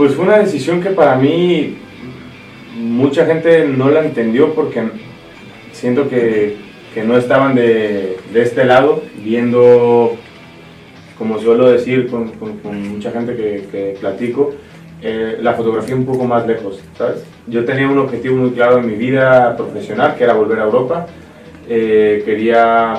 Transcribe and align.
Pues 0.00 0.14
fue 0.14 0.24
una 0.24 0.38
decisión 0.38 0.80
que 0.80 0.88
para 0.88 1.16
mí 1.16 1.76
mucha 2.74 3.26
gente 3.26 3.66
no 3.66 3.90
la 3.90 4.02
entendió 4.02 4.54
porque 4.54 4.82
siento 5.72 6.08
que, 6.08 6.56
que 6.94 7.04
no 7.04 7.18
estaban 7.18 7.54
de, 7.54 8.16
de, 8.32 8.42
este 8.42 8.64
lado 8.64 9.02
viendo, 9.22 10.16
como 11.18 11.38
suelo 11.38 11.68
decir 11.68 12.08
con, 12.08 12.32
mucha 12.62 13.10
gente 13.10 13.36
que, 13.36 13.98
platico, 14.00 14.54
eh, 15.02 15.36
la 15.42 15.52
fotografía 15.52 15.96
un 15.96 16.06
poco 16.06 16.24
más 16.24 16.46
lejos. 16.46 16.80
Yo 17.46 17.66
tenía 17.66 17.86
un 17.86 17.98
objetivo 17.98 18.36
muy 18.36 18.52
claro 18.52 18.78
en 18.78 18.86
mi 18.86 18.94
vida 18.94 19.54
profesional, 19.54 20.14
que 20.16 20.24
era 20.24 20.32
volver 20.32 20.60
a 20.60 20.64
Europa. 20.64 21.08
Eh, 21.68 22.22
quería 22.24 22.94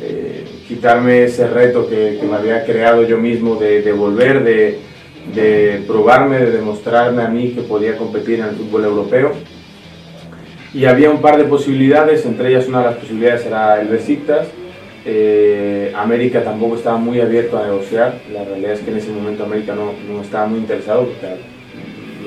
eh, 0.00 0.44
quitarme 0.68 1.24
ese 1.24 1.48
reto 1.48 1.88
que, 1.88 2.16
me 2.30 2.36
había 2.36 2.64
creado 2.64 3.02
yo 3.02 3.18
mismo 3.18 3.56
de 3.56 3.92
volver, 3.92 4.44
de, 4.44 4.86
de 5.34 5.82
probarme, 5.86 6.38
de 6.38 6.50
demostrarme 6.52 7.22
a 7.22 7.28
mí 7.28 7.50
que 7.50 7.62
podía 7.62 7.96
competir 7.96 8.40
en 8.40 8.46
el 8.46 8.54
fútbol 8.56 8.84
europeo. 8.84 9.32
Y 10.74 10.84
había 10.84 11.10
un 11.10 11.20
par 11.20 11.38
de 11.38 11.44
posibilidades, 11.44 12.26
entre 12.26 12.50
ellas 12.50 12.68
una 12.68 12.80
de 12.80 12.84
las 12.86 12.96
posibilidades 12.96 13.46
era 13.46 13.80
el 13.80 13.88
Besiktas. 13.88 14.48
Eh, 15.04 15.92
América 15.96 16.44
tampoco 16.44 16.76
estaba 16.76 16.98
muy 16.98 17.20
abierto 17.20 17.58
a 17.58 17.66
negociar, 17.66 18.20
la 18.32 18.44
realidad 18.44 18.72
es 18.72 18.80
que 18.80 18.90
en 18.90 18.98
ese 18.98 19.10
momento 19.10 19.44
América 19.44 19.74
no, 19.74 19.92
no 20.12 20.20
estaba 20.20 20.46
muy 20.46 20.58
interesado, 20.58 21.06
porque 21.06 21.26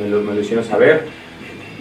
me 0.02 0.10
lo, 0.10 0.22
me 0.22 0.34
lo, 0.34 0.42
hicieron 0.42 0.66
saber. 0.66 1.04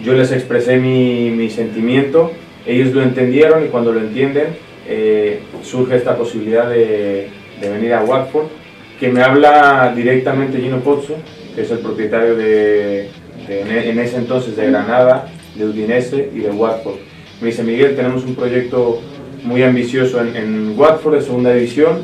Yo 0.03 0.13
les 0.13 0.31
expresé 0.31 0.77
mi, 0.77 1.31
mi, 1.31 1.49
sentimiento, 1.49 2.31
ellos 2.67 2.93
lo 2.93 3.01
entendieron 3.01 3.65
y 3.65 3.69
cuando 3.69 3.91
lo 3.91 3.99
entienden 3.99 4.47
eh, 4.87 5.41
surge 5.63 5.95
esta 5.95 6.15
posibilidad 6.15 6.69
de, 6.69 7.29
de 7.59 7.69
venir 7.69 7.93
a 7.93 8.03
Watford 8.03 8.60
que 9.01 9.09
me 9.09 9.23
habla 9.23 9.91
directamente 9.95 10.61
Gino 10.61 10.79
Pozzo, 10.81 11.15
que 11.55 11.63
es 11.63 11.71
el 11.71 11.79
propietario 11.79 12.35
de, 12.35 13.09
en 13.49 13.97
ese 13.97 14.17
entonces 14.17 14.55
de 14.55 14.67
Granada, 14.67 15.27
de 15.55 15.65
Udinese 15.65 16.29
y 16.31 16.37
de 16.37 16.51
Watford. 16.51 16.97
Me 17.41 17.47
dice, 17.47 17.63
Miguel, 17.63 17.95
tenemos 17.95 18.23
un 18.25 18.35
proyecto 18.35 19.01
muy 19.43 19.63
ambicioso 19.63 20.21
en, 20.21 20.35
en 20.35 20.79
Watford 20.79 21.15
de 21.15 21.21
segunda 21.23 21.51
división, 21.51 22.03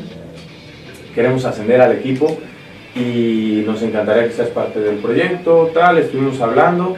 queremos 1.14 1.44
ascender 1.44 1.80
al 1.80 1.92
equipo 1.92 2.36
y 2.96 3.62
nos 3.64 3.80
encantaría 3.82 4.24
que 4.24 4.32
seas 4.32 4.48
parte 4.48 4.80
del 4.80 4.96
proyecto, 4.96 5.70
tal, 5.72 5.98
estuvimos 5.98 6.40
hablando. 6.40 6.96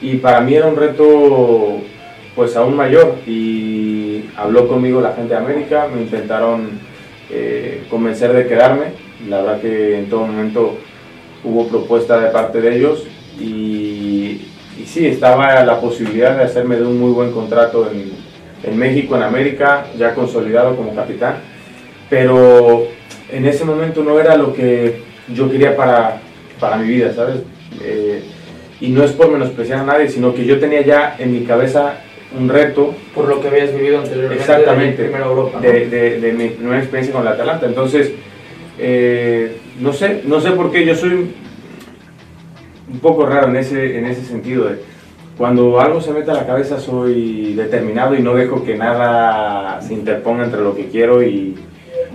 Y 0.00 0.18
para 0.18 0.42
mí 0.42 0.54
era 0.54 0.66
un 0.66 0.76
reto 0.76 1.80
pues 2.36 2.54
aún 2.54 2.76
mayor. 2.76 3.16
Y 3.26 4.26
habló 4.36 4.68
conmigo 4.68 5.00
la 5.00 5.12
gente 5.12 5.34
de 5.34 5.40
América, 5.40 5.88
me 5.92 6.02
intentaron 6.02 6.78
eh, 7.30 7.82
convencer 7.90 8.32
de 8.32 8.46
quedarme, 8.46 9.03
la 9.28 9.42
verdad 9.42 9.60
que 9.60 9.98
en 9.98 10.08
todo 10.08 10.26
momento 10.26 10.76
hubo 11.44 11.68
propuesta 11.68 12.18
de 12.20 12.30
parte 12.30 12.60
de 12.60 12.76
ellos 12.76 13.04
y, 13.38 14.42
y 14.78 14.84
sí, 14.86 15.06
estaba 15.06 15.62
la 15.64 15.80
posibilidad 15.80 16.36
de 16.36 16.44
hacerme 16.44 16.76
de 16.76 16.82
un 16.84 16.98
muy 16.98 17.12
buen 17.12 17.32
contrato 17.32 17.90
en, 17.90 18.12
en, 18.62 18.78
México, 18.78 19.16
en 19.16 19.22
América, 19.22 19.86
ya 19.98 20.14
consolidado 20.14 20.76
como 20.76 20.94
capitán, 20.94 21.36
pero 22.08 22.86
en 23.30 23.46
ese 23.46 23.64
momento 23.64 24.02
no 24.02 24.18
era 24.18 24.36
lo 24.36 24.52
que 24.52 25.02
yo 25.32 25.50
quería 25.50 25.76
para, 25.76 26.20
para 26.60 26.76
mi 26.76 26.88
vida, 26.88 27.12
¿sabes? 27.12 27.36
Eh, 27.82 28.22
y 28.80 28.88
no 28.88 29.04
es 29.04 29.12
por 29.12 29.30
menospreciar 29.30 29.80
a 29.80 29.84
nadie, 29.84 30.08
sino 30.08 30.34
que 30.34 30.44
yo 30.44 30.58
tenía 30.58 30.82
ya 30.82 31.16
en 31.18 31.32
mi 31.32 31.44
cabeza 31.44 32.00
un 32.38 32.48
reto. 32.48 32.94
Por 33.14 33.28
lo 33.28 33.40
que 33.40 33.48
habías 33.48 33.74
vivido 33.74 34.00
anteriormente. 34.00 34.42
Exactamente. 34.42 35.02
De, 35.02 35.08
primera 35.08 35.26
Europa, 35.26 35.58
¿no? 35.60 35.60
de, 35.60 35.86
de, 35.88 36.20
de 36.20 36.32
mi 36.32 36.48
primera 36.48 36.78
experiencia 36.78 37.14
con 37.14 37.24
la 37.24 37.32
Atalanta. 37.32 37.66
Entonces, 37.66 38.12
eh, 38.78 39.60
no 39.80 39.92
sé, 39.92 40.22
no 40.26 40.40
sé 40.40 40.50
por 40.52 40.70
qué 40.70 40.84
yo 40.84 40.94
soy 40.94 41.34
un 42.92 43.00
poco 43.00 43.26
raro 43.26 43.48
en 43.48 43.56
ese, 43.56 43.98
en 43.98 44.06
ese 44.06 44.24
sentido. 44.24 44.70
Cuando 45.36 45.80
algo 45.80 46.00
se 46.00 46.12
mete 46.12 46.30
a 46.30 46.34
la 46.34 46.46
cabeza 46.46 46.78
soy 46.78 47.54
determinado 47.54 48.14
y 48.14 48.22
no 48.22 48.34
dejo 48.34 48.64
que 48.64 48.76
nada 48.76 49.80
se 49.82 49.94
interponga 49.94 50.44
entre 50.44 50.60
lo 50.60 50.76
que 50.76 50.88
quiero 50.88 51.22
y, 51.22 51.56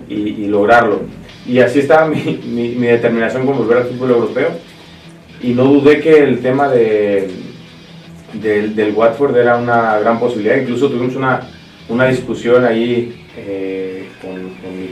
y, 0.08 0.48
lograrlo. 0.48 1.02
Y 1.46 1.60
así 1.60 1.80
estaba 1.80 2.08
mi, 2.08 2.40
mi, 2.46 2.76
mi, 2.76 2.88
determinación 2.88 3.46
con 3.46 3.58
volver 3.58 3.80
al 3.80 3.86
fútbol 3.86 4.12
europeo. 4.12 4.50
Y 5.42 5.54
no 5.54 5.66
dudé 5.66 6.00
que 6.00 6.20
el 6.20 6.40
tema 6.40 6.70
de, 6.70 7.30
del, 8.34 8.76
del 8.76 8.94
Watford 8.94 9.36
era 9.38 9.58
una 9.58 10.00
gran 10.00 10.20
posibilidad. 10.20 10.58
Incluso 10.58 10.90
tuvimos 10.90 11.16
una, 11.16 11.42
una 11.90 12.06
discusión 12.08 12.66
ahí 12.66 13.26
eh, 13.36 13.79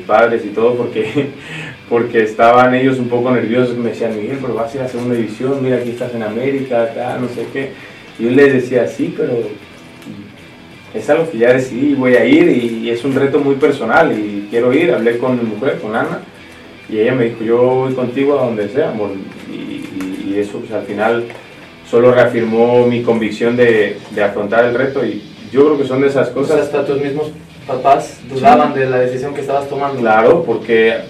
padres 0.08 0.44
y 0.46 0.50
todo 0.50 0.76
porque, 0.76 1.28
porque 1.90 2.24
estaban 2.24 2.74
ellos 2.74 2.98
un 2.98 3.10
poco 3.10 3.30
nerviosos. 3.32 3.78
Me 3.78 3.90
decían, 3.90 4.18
Miguel, 4.18 4.40
pero 4.42 4.56
vas 4.56 4.74
a 4.74 4.78
ir 4.78 4.84
a 4.84 4.88
segunda 4.88 5.16
división, 5.16 5.60
mira, 5.62 5.78
aquí 5.78 5.92
estás 5.92 6.16
en 6.16 6.24
América, 6.24 6.92
tal, 6.96 7.22
no 7.22 7.28
sé 7.30 7.46
qué. 7.54 7.72
Y 8.18 8.24
yo 8.24 8.32
les 8.32 8.54
decía, 8.54 8.88
sí, 8.88 9.14
pero 9.16 9.34
es 10.94 11.10
algo 11.10 11.30
que 11.30 11.38
ya 11.38 11.54
decidí, 11.54 11.94
voy 11.94 12.16
a 12.16 12.26
ir 12.26 12.48
y 12.50 12.90
es 12.90 13.04
un 13.04 13.14
reto 13.14 13.40
muy 13.40 13.56
personal 13.56 14.18
y 14.18 14.48
quiero 14.50 14.74
ir. 14.74 14.92
Hablé 14.92 15.18
con 15.18 15.38
mi 15.38 15.44
mujer, 15.44 15.80
con 15.80 15.96
Ana, 15.96 16.22
y 16.90 17.00
ella 17.00 17.14
me 17.14 17.26
dijo, 17.26 17.44
yo 17.44 17.58
voy 17.58 17.94
contigo 17.94 18.40
a 18.40 18.46
donde 18.46 18.70
sea, 18.70 18.90
amor. 18.90 19.12
Y, 19.52 19.54
y, 19.54 20.26
y 20.30 20.40
eso 20.40 20.60
pues, 20.60 20.72
al 20.72 20.84
final 20.84 21.26
solo 21.90 22.14
reafirmó 22.14 22.86
mi 22.86 23.02
convicción 23.02 23.56
de, 23.56 23.98
de, 24.12 24.24
afrontar 24.24 24.66
el 24.66 24.76
reto 24.76 25.06
y 25.06 25.22
yo 25.52 25.66
creo 25.66 25.78
que 25.78 25.88
son 25.88 26.02
de 26.02 26.08
esas 26.08 26.30
cosas. 26.30 26.62
Hasta 26.62 26.86
tus 26.86 27.02
mismos 27.02 27.32
papás 27.68 28.22
dudaban 28.30 28.74
sí. 28.74 28.80
de 28.80 28.90
la 28.90 29.00
decisión 29.00 29.34
que 29.34 29.42
estabas 29.42 29.68
tomando. 29.68 30.00
Claro, 30.00 30.44
porque 30.44 31.02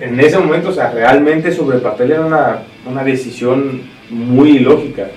en 0.00 0.18
ese 0.18 0.38
momento, 0.38 0.70
o 0.70 0.72
sea, 0.72 0.90
realmente 0.90 1.52
sobre 1.52 1.76
el 1.76 1.82
papel 1.82 2.12
era 2.12 2.26
una 2.26 2.62
una 2.86 3.04
decisión 3.04 3.82
muy 4.10 4.58
ilógica, 4.58 5.08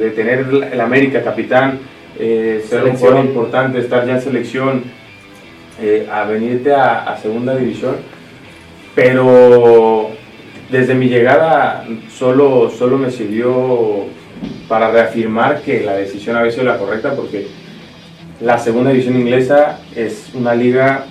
de 0.00 0.10
tener 0.10 0.46
el 0.72 0.80
América 0.80 1.22
capitán, 1.22 1.78
eh, 2.18 2.64
ser 2.68 2.84
un 2.84 2.96
jugador 2.96 3.24
importante, 3.24 3.78
estar 3.78 4.06
ya 4.06 4.14
en 4.14 4.22
selección, 4.22 4.84
eh, 5.80 6.08
a 6.10 6.24
venirte 6.24 6.72
a, 6.74 7.16
segunda 7.20 7.56
división, 7.56 7.96
pero 8.94 10.10
desde 10.70 10.94
mi 10.94 11.08
llegada 11.08 11.84
solo, 12.10 12.70
solo 12.70 12.98
me 12.98 13.10
sirvió 13.10 14.06
para 14.68 14.90
reafirmar 14.90 15.62
que 15.62 15.80
la 15.80 15.94
decisión 15.94 16.36
había 16.36 16.50
sido 16.50 16.64
la 16.64 16.78
correcta 16.78 17.14
porque 17.14 17.46
la 18.40 18.58
segunda 18.58 18.90
división 18.90 19.16
inglesa 19.16 19.80
es 19.94 20.34
una 20.34 20.54
liga, 20.54 21.06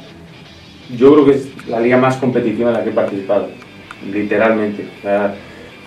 yo 0.98 1.14
creo 1.14 1.26
que 1.26 1.32
es 1.32 1.68
la 1.68 1.80
liga 1.80 1.98
más 1.98 2.18
competitiva 2.18 2.70
en 2.70 2.76
la 2.76 2.84
que 2.84 2.90
he 2.90 2.94
participado, 2.94 3.48
literalmente. 4.12 4.86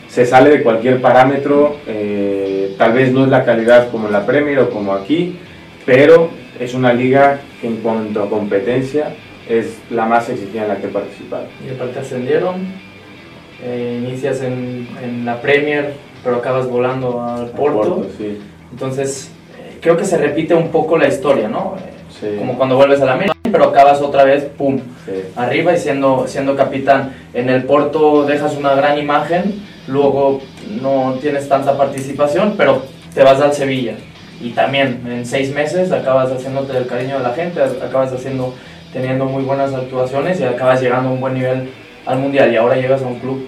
se 0.09 0.25
sale 0.25 0.51
de 0.51 0.63
cualquier 0.63 1.01
parámetro, 1.01 1.77
eh, 1.87 2.75
tal 2.79 2.93
vez 2.93 3.13
no 3.13 3.25
es 3.25 3.31
la 3.31 3.45
calidad 3.45 3.91
como 3.91 4.07
en 4.07 4.13
la 4.13 4.25
Premier 4.25 4.59
o 4.61 4.71
como 4.71 4.93
aquí, 4.95 5.39
pero 5.85 6.31
es 6.59 6.75
una 6.75 6.93
liga 6.93 7.41
que 7.61 7.67
en 7.67 7.77
cuanto 7.77 8.23
a 8.23 8.31
competencia 8.31 9.15
es 9.49 9.79
la 9.91 10.07
más 10.07 10.29
exigida 10.29 10.63
en 10.63 10.69
la 10.69 10.77
que 10.77 10.87
he 10.87 10.91
participado. 10.91 11.47
Y 11.65 11.75
aparte 11.75 12.01
ascendieron, 12.01 12.57
eh, 13.63 14.03
inicias 14.03 14.43
en, 14.43 14.89
en, 15.03 15.25
la 15.25 15.41
Premier, 15.41 15.95
pero 16.25 16.37
acabas 16.37 16.69
volando 16.69 17.23
al 17.23 17.51
Porto. 17.51 18.07
sí. 18.19 18.39
Entonces, 18.73 19.31
creo 19.87 19.97
que 19.97 20.05
se 20.05 20.19
repite 20.19 20.53
un 20.53 20.71
poco 20.71 20.99
la 20.99 21.07
historia, 21.07 21.47
¿no? 21.47 21.77
Sí. 22.19 22.27
Como 22.37 22.57
cuando 22.57 22.75
vuelves 22.75 23.01
a 23.03 23.05
la 23.05 23.13
América, 23.13 23.37
pero 23.45 23.67
acabas 23.67 24.03
otra 24.03 24.25
vez, 24.25 24.43
pum, 24.43 24.81
arriba 25.37 25.75
y 25.75 25.79
siendo, 25.79 26.27
siendo 26.27 26.57
capitán. 26.57 27.15
En 27.33 27.49
el 27.49 27.63
Porto 27.63 28.25
dejas 28.25 28.57
una 28.57 28.75
gran 28.75 28.99
imagen, 28.99 29.63
luego 29.87 30.41
no 30.83 31.17
tienes 31.21 31.49
tanta 31.49 31.79
participación, 31.79 32.55
pero 32.57 32.83
te 33.15 33.23
vas 33.23 33.41
al 33.41 33.53
Sevilla 33.53 33.95
y 34.41 34.51
también 34.51 35.03
en 35.09 35.25
seis 35.25 35.55
meses 35.55 35.93
acabas 35.93 36.33
haciéndote 36.33 36.77
el 36.77 36.89
cariño 36.89 37.19
de 37.19 37.23
la 37.23 37.35
gente, 37.35 37.63
acabas 37.63 38.13
haciendo, 38.13 38.55
teniendo 38.93 39.27
muy 39.27 39.45
buenas 39.45 39.73
actuaciones 39.73 40.41
y 40.41 40.45
acabas 40.45 40.83
llegando 40.83 41.11
a 41.11 41.13
un 41.13 41.21
buen 41.21 41.35
nivel 41.35 41.71
al 42.07 42.19
mundial 42.19 42.53
y 42.53 42.57
ahora 42.57 42.75
llegas 42.75 43.03
a 43.03 43.07
un 43.07 43.21
club 43.21 43.47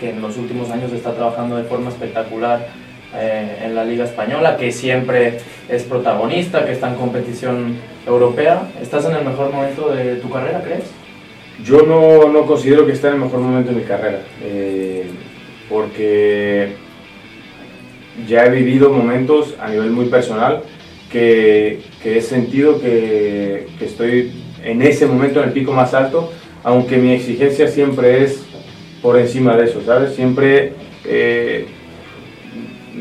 que 0.00 0.10
en 0.10 0.20
los 0.20 0.36
últimos 0.36 0.68
años 0.70 0.92
está 0.92 1.12
trabajando 1.12 1.56
de 1.56 1.62
forma 1.62 1.90
espectacular 1.90 2.87
eh, 3.14 3.62
en 3.64 3.74
la 3.74 3.84
Liga 3.84 4.04
Española, 4.04 4.56
que 4.56 4.70
siempre 4.70 5.38
es 5.68 5.82
protagonista, 5.84 6.66
que 6.66 6.72
está 6.72 6.88
en 6.90 6.96
competición 6.96 7.76
europea. 8.06 8.70
¿Estás 8.82 9.06
en 9.06 9.16
el 9.16 9.24
mejor 9.24 9.50
momento 9.52 9.88
de 9.88 10.16
tu 10.16 10.30
carrera, 10.30 10.62
crees? 10.62 10.84
Yo 11.64 11.82
no, 11.82 12.28
no 12.28 12.46
considero 12.46 12.86
que 12.86 12.92
esté 12.92 13.08
en 13.08 13.14
el 13.14 13.20
mejor 13.20 13.40
momento 13.40 13.70
de 13.70 13.76
mi 13.76 13.84
carrera, 13.84 14.20
eh, 14.42 15.06
porque 15.68 16.74
ya 18.28 18.44
he 18.44 18.50
vivido 18.50 18.90
momentos 18.90 19.54
a 19.60 19.68
nivel 19.68 19.90
muy 19.90 20.06
personal 20.06 20.62
que, 21.10 21.80
que 22.02 22.18
he 22.18 22.22
sentido 22.22 22.80
que, 22.80 23.66
que, 23.78 23.84
estoy 23.84 24.32
en 24.64 24.82
ese 24.82 25.06
momento 25.06 25.40
en 25.40 25.48
el 25.48 25.52
pico 25.52 25.72
más 25.72 25.94
alto, 25.94 26.30
aunque 26.62 26.98
mi 26.98 27.12
exigencia 27.12 27.68
siempre 27.68 28.22
es 28.22 28.44
por 29.02 29.18
encima 29.18 29.56
de 29.56 29.64
eso, 29.64 29.80
¿sabes? 29.84 30.14
Siempre 30.14 30.74
eh, 31.04 31.66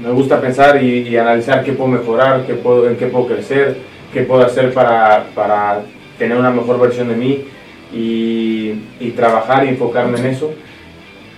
me 0.02 0.12
gusta 0.12 0.40
pensar 0.40 0.82
y, 0.84 1.16
analizar 1.18 1.64
qué 1.64 1.74
puedo 1.74 1.90
mejorar, 1.90 2.46
qué 2.46 2.54
puedo, 2.54 2.88
en 2.88 2.98
qué 2.98 3.08
puedo 3.08 3.28
crecer, 3.28 3.78
qué 4.14 4.22
puedo 4.22 4.46
hacer 4.46 4.74
para, 4.74 5.28
para 5.34 5.82
tener 6.18 6.38
una 6.38 6.52
mejor 6.52 6.80
versión 6.80 7.10
de 7.10 7.16
mí 7.16 7.46
y, 7.94 9.12
trabajar 9.16 9.66
y 9.66 9.70
enfocarme 9.70 10.20
en 10.20 10.28
eso. 10.28 10.54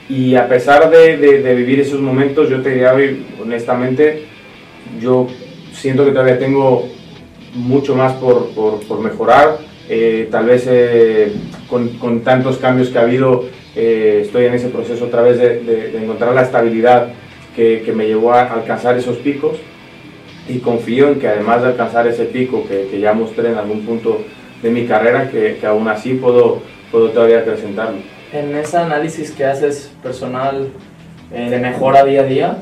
Y 0.10 0.36
a 0.36 0.48
pesar 0.48 0.90
de, 0.90 1.56
vivir 1.56 1.80
esos 1.80 2.02
momentos, 2.02 2.50
yo 2.50 2.62
te 2.62 2.72
diría 2.72 2.94
honestamente, 3.42 4.26
yo 5.00 5.28
siento 5.72 6.04
que 6.04 6.12
todavía 6.12 6.40
tengo 6.40 6.90
mucho 7.54 7.96
más 7.96 8.14
por, 8.14 8.50
mejorar. 9.02 9.60
Eh, 9.88 10.28
tal 10.30 10.46
vez 10.46 10.66
eh, 10.68 11.34
con, 11.68 12.22
tantos 12.22 12.58
cambios 12.58 12.90
que 12.90 13.00
ha 13.00 13.04
habido, 13.04 13.46
eh, 13.76 14.22
estoy 14.24 14.46
en 14.46 14.56
ese 14.56 14.68
proceso 14.68 15.06
otra 15.06 15.22
vez 15.22 15.38
de 15.40 15.98
encontrar 15.98 16.34
la 16.34 16.42
estabilidad 16.42 17.14
que, 17.60 17.82
que, 17.84 17.92
me 17.92 18.08
llevó 18.08 18.34
a 18.34 18.54
alcanzar 18.54 18.98
esos 18.98 19.18
picos. 19.18 19.58
Y 20.48 20.60
confío 20.60 21.10
en 21.10 21.20
que 21.20 21.28
además 21.28 21.62
de 21.62 21.68
alcanzar 21.68 22.08
ese 22.08 22.26
pico 22.26 22.66
que, 22.68 22.88
que 22.90 23.00
ya 23.00 23.14
mostré 23.14 23.50
en 23.50 23.58
algún 23.58 23.86
punto 23.86 24.22
de 24.64 24.70
mi 24.70 24.86
carrera, 24.86 25.30
que, 25.30 25.58
que 25.60 25.68
aún 25.68 25.88
así 25.88 26.14
puedo, 26.14 26.62
puedo 26.92 27.10
todavía 27.10 27.40
acrecentarlo 27.40 28.00
en 28.32 28.56
ese 28.56 28.78
análisis 28.78 29.32
que 29.32 29.46
haces 29.46 29.92
personal 30.04 30.70
eh, 31.34 31.50
de 31.50 31.60
mejora 31.60 32.04
día 32.04 32.22
a 32.22 32.26
día, 32.26 32.58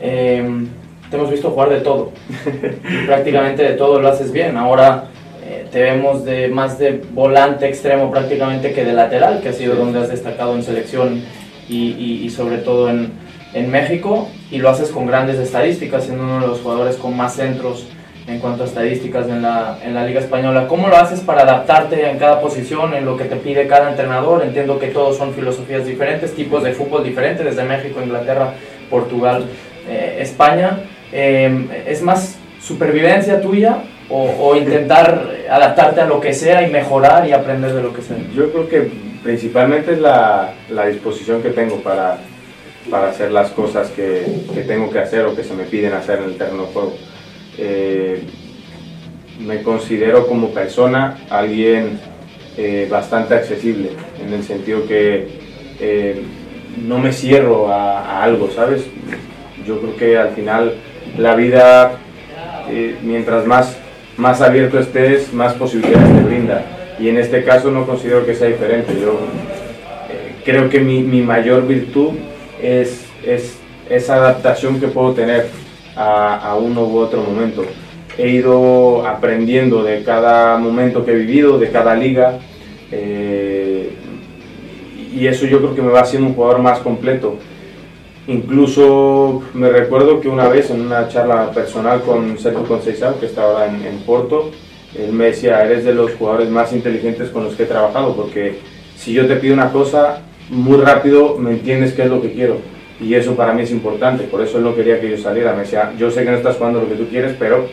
em, 0.00 0.66
te 1.10 1.16
hemos 1.16 1.30
visto 1.30 1.50
jugar 1.50 1.70
de 1.70 1.80
todo. 1.80 2.12
prácticamente 3.06 3.62
de 3.62 3.74
todo 3.74 4.00
lo 4.00 4.08
haces 4.08 4.32
bien. 4.32 4.56
Ahora 4.56 5.04
eh, 5.44 5.66
te 5.70 5.82
vemos 5.82 6.24
de 6.24 6.48
más 6.48 6.78
de 6.78 7.02
volante 7.12 7.68
extremo 7.68 8.10
prácticamente 8.10 8.72
que 8.72 8.84
de 8.84 8.92
lateral, 8.92 9.40
que 9.40 9.50
ha 9.50 9.52
sido 9.52 9.76
donde 9.76 10.00
has 10.00 10.08
destacado 10.08 10.54
en 10.54 10.62
selección 10.62 11.22
y, 11.68 12.20
y 12.24 12.30
sobre 12.30 12.58
todo 12.58 12.90
en, 12.90 13.12
en 13.54 13.70
México. 13.70 14.28
Y 14.50 14.58
lo 14.58 14.68
haces 14.68 14.90
con 14.90 15.06
grandes 15.06 15.38
estadísticas, 15.38 16.04
siendo 16.04 16.24
uno 16.24 16.40
de 16.40 16.46
los 16.46 16.60
jugadores 16.60 16.96
con 16.96 17.16
más 17.16 17.34
centros 17.34 17.86
en 18.26 18.38
cuanto 18.38 18.62
a 18.62 18.66
estadísticas 18.66 19.28
en 19.28 19.42
la, 19.42 19.78
en 19.84 19.94
la 19.94 20.04
Liga 20.04 20.20
Española. 20.20 20.66
¿Cómo 20.66 20.88
lo 20.88 20.96
haces 20.96 21.20
para 21.20 21.42
adaptarte 21.42 22.08
en 22.08 22.18
cada 22.18 22.40
posición, 22.40 22.94
en 22.94 23.04
lo 23.04 23.16
que 23.16 23.24
te 23.24 23.36
pide 23.36 23.66
cada 23.66 23.90
entrenador? 23.90 24.42
Entiendo 24.42 24.78
que 24.78 24.88
todos 24.88 25.16
son 25.16 25.34
filosofías 25.34 25.86
diferentes, 25.86 26.34
tipos 26.34 26.62
de 26.62 26.72
fútbol 26.72 27.04
diferentes, 27.04 27.44
desde 27.44 27.64
México, 27.64 28.00
Inglaterra, 28.02 28.54
Portugal, 28.88 29.44
eh, 29.88 30.18
España. 30.20 30.78
Eh, 31.12 31.84
¿Es 31.86 32.02
más 32.02 32.38
supervivencia 32.60 33.40
tuya 33.42 33.78
o, 34.08 34.30
o, 34.40 34.56
intentar 34.56 35.30
adaptarte 35.50 36.00
a 36.00 36.06
lo 36.06 36.20
que 36.20 36.32
sea 36.32 36.66
y 36.66 36.70
mejorar 36.70 37.28
y 37.28 37.32
aprender 37.32 37.74
de 37.74 37.82
lo 37.82 37.92
que 37.92 38.00
sea? 38.00 38.16
Yo 38.34 38.50
creo 38.50 38.68
que 38.68 38.90
principalmente 39.22 39.92
es 39.92 40.00
la, 40.00 40.54
la 40.70 40.86
disposición 40.86 41.42
que 41.42 41.50
tengo 41.50 41.76
para, 41.82 42.18
para 42.90 43.10
hacer 43.10 43.32
las 43.32 43.50
cosas 43.50 43.88
que, 43.90 44.24
que 44.54 44.62
tengo 44.62 44.90
que 44.90 44.98
hacer 44.98 45.24
o 45.24 45.34
que 45.34 45.44
se 45.44 45.54
me 45.54 45.64
piden 45.64 45.92
hacer 45.92 46.18
en 46.18 46.24
el 46.24 46.36
terreno 46.36 46.66
de 46.66 46.72
juego 46.72 46.94
eh, 47.58 48.22
me 49.40 49.62
considero 49.62 50.26
como 50.26 50.50
persona 50.50 51.18
alguien 51.28 51.98
eh, 52.56 52.86
bastante 52.90 53.34
accesible, 53.34 53.90
en 54.24 54.32
el 54.32 54.44
sentido 54.44 54.86
que 54.86 55.28
eh, 55.80 56.22
no 56.84 56.98
me 56.98 57.12
cierro 57.12 57.68
a, 57.68 58.22
algo, 58.22 58.50
¿sabes? 58.50 58.84
Yo 59.66 59.80
creo 59.80 59.96
que 59.96 60.18
al 60.18 60.30
final 60.30 60.74
la 61.18 61.34
vida, 61.34 61.98
mientras 63.02 63.46
más, 63.46 63.76
más 64.16 64.40
abierto 64.40 64.78
estés, 64.78 65.32
más 65.32 65.54
posibilidades 65.54 66.16
te 66.16 66.22
brinda. 66.22 66.64
Y 66.98 67.08
en 67.08 67.18
este 67.18 67.44
caso 67.44 67.70
no 67.70 67.86
considero 67.86 68.24
que 68.24 68.34
sea 68.34 68.48
diferente. 68.48 68.92
Yo 69.00 69.18
creo 70.44 70.68
que 70.68 70.80
mi, 70.80 71.02
mi 71.02 71.22
mayor 71.22 71.66
virtud 71.66 72.12
es, 72.60 73.06
es 73.24 73.58
esa 73.88 74.16
adaptación 74.16 74.80
que 74.80 74.88
puedo 74.88 75.12
tener 75.12 75.46
a, 75.96 76.56
uno 76.60 76.84
u 76.84 76.98
otro 76.98 77.22
momento. 77.22 77.64
He 78.16 78.28
ido 78.28 79.06
aprendiendo 79.06 79.82
de 79.82 80.02
cada 80.02 80.56
momento 80.58 81.04
que 81.04 81.12
he 81.12 81.16
vivido, 81.16 81.58
de 81.58 81.70
cada 81.70 81.94
liga, 81.94 82.38
eh, 82.90 83.90
y 85.12 85.26
eso 85.26 85.46
yo 85.46 85.58
creo 85.58 85.74
que 85.74 85.82
me 85.82 85.90
va 85.90 86.00
haciendo 86.00 86.28
un 86.28 86.34
jugador 86.34 86.60
más 86.60 86.78
completo. 86.80 87.36
Incluso 88.26 89.42
me 89.52 89.68
recuerdo 89.68 90.20
que 90.20 90.28
una 90.28 90.48
vez 90.48 90.70
en 90.70 90.80
una 90.80 91.08
charla 91.08 91.50
personal 91.50 92.00
con 92.02 92.38
Sergio 92.38 92.64
Conceição, 92.64 93.14
que 93.18 93.26
está 93.26 93.42
ahora 93.42 93.66
en, 93.66 93.84
en 93.84 93.98
Porto, 93.98 94.50
él 94.96 95.12
me 95.12 95.26
decía, 95.26 95.64
eres 95.64 95.84
de 95.84 95.92
los 95.92 96.14
jugadores 96.14 96.48
más 96.48 96.72
inteligentes 96.72 97.30
con 97.30 97.44
los 97.44 97.54
que 97.54 97.64
he 97.64 97.66
trabajado, 97.66 98.14
porque 98.14 98.58
si 98.96 99.12
yo 99.12 99.26
te 99.26 99.36
pido 99.36 99.54
una 99.54 99.72
cosa, 99.72 100.22
muy 100.50 100.78
rápido 100.78 101.36
me 101.38 101.52
entiendes 101.52 101.92
qué 101.92 102.02
es 102.02 102.08
lo 102.08 102.20
que 102.20 102.32
quiero 102.32 102.58
y 103.00 103.14
eso 103.14 103.34
para 103.34 103.52
mí 103.52 103.62
es 103.62 103.70
importante, 103.70 104.24
por 104.24 104.40
eso 104.40 104.58
él 104.58 104.64
no 104.64 104.74
quería 104.74 105.00
que 105.00 105.10
yo 105.10 105.18
saliera, 105.18 105.52
me 105.52 105.62
decía, 105.62 105.92
yo 105.98 106.10
sé 106.10 106.24
que 106.24 106.30
no 106.30 106.36
estás 106.36 106.56
jugando 106.56 106.80
lo 106.80 106.88
que 106.88 106.94
tú 106.94 107.06
quieres, 107.08 107.34
pero 107.38 107.66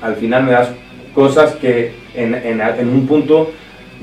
al 0.00 0.16
final 0.16 0.44
me 0.44 0.52
das 0.52 0.70
cosas 1.14 1.54
que 1.56 1.92
en, 2.14 2.34
en, 2.34 2.60
en 2.60 2.88
un 2.88 3.06
punto 3.06 3.50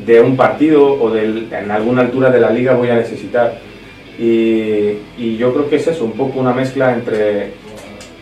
de 0.06 0.20
un 0.20 0.36
partido 0.36 1.02
o 1.02 1.10
del, 1.10 1.48
en 1.52 1.72
alguna 1.72 2.02
altura 2.02 2.30
de 2.30 2.40
la 2.40 2.50
liga 2.50 2.74
voy 2.74 2.90
a 2.90 2.96
necesitar. 2.96 3.60
Y, 4.20 4.98
y, 5.18 5.38
yo 5.38 5.54
creo 5.54 5.70
que 5.70 5.76
es 5.78 5.88
eso, 5.88 6.06
un 6.06 6.14
poco 6.14 6.40
una 6.40 6.54
mezcla 6.54 6.94
entre, 6.94 7.52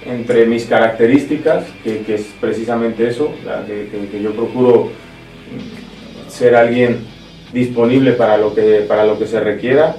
entre 0.06 0.46
mis 0.46 0.66
características, 0.66 1.66
que, 1.84 2.00
que 2.00 2.16
es 2.16 2.34
precisamente 2.40 3.08
eso, 3.08 3.32
que, 3.68 3.90
que, 3.90 4.08
que, 4.08 4.22
yo 4.22 4.32
procuro 4.34 4.90
ser 6.28 6.56
alguien 6.56 7.00
disponible 7.54 8.14
para 8.14 8.38
lo 8.38 8.54
que, 8.54 8.86
para 8.88 9.06
lo 9.06 9.18
que 9.18 9.28
se 9.28 9.40
requiera 9.40 9.96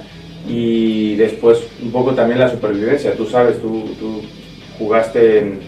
y 0.47 1.15
después 1.15 1.59
un 1.81 1.91
poco 1.91 2.13
también 2.13 2.39
la 2.39 2.49
supervivencia. 2.49 3.15
Tú 3.15 3.25
sabes, 3.25 3.61
tú, 3.61 3.85
tú 3.99 4.21
jugaste 4.77 5.39
en, 5.39 5.59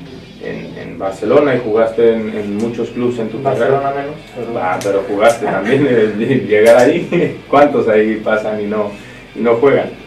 en, 0.44 0.78
en, 0.78 1.00
Barcelona 1.00 1.56
y 1.56 1.60
jugaste 1.60 2.14
en, 2.14 2.30
en 2.38 2.58
muchos 2.58 2.90
clubes 2.90 3.18
en 3.20 3.30
tu 3.30 3.42
Barcelona 3.42 3.82
carrera. 3.82 4.02
menos. 4.02 4.16
Pero... 4.36 4.60
Ah, 4.60 4.80
pero 4.84 5.04
jugaste 5.08 5.46
también. 5.46 6.18
llegar 6.48 6.78
ahí, 6.78 7.40
¿cuántos 7.50 7.88
ahí 7.88 8.22
pasan 8.24 8.62
y 8.62 8.68
no, 8.68 8.92
y 9.36 9.40
no 9.40 9.56
juegan? 9.56 10.07